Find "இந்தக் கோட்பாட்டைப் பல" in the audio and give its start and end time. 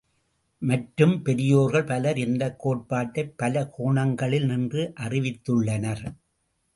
2.17-3.63